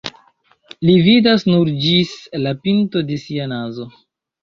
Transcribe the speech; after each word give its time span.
Li 0.89 0.95
vidas 1.09 1.45
nur 1.51 1.71
ĝis 1.85 2.17
la 2.47 2.57
pinto 2.65 3.07
de 3.13 3.23
sia 3.29 3.51
nazo. 3.57 3.91